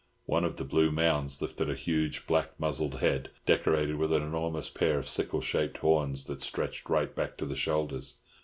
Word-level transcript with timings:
One 0.25 0.43
of 0.43 0.55
the 0.55 0.63
blue 0.63 0.89
mounds 0.89 1.43
lifted 1.43 1.69
a 1.69 1.75
huge 1.75 2.25
black 2.25 2.59
muzzled 2.59 3.01
head, 3.01 3.29
decorated 3.45 3.97
with 3.97 4.11
an 4.11 4.23
enormous 4.23 4.67
pair 4.67 4.97
of 4.97 5.07
sickle 5.07 5.41
shaped 5.41 5.77
horns 5.77 6.23
that 6.23 6.41
stretched 6.41 6.89
right 6.89 7.13
back 7.15 7.37
to 7.37 7.45
the 7.45 7.53
shoulders. 7.53 8.15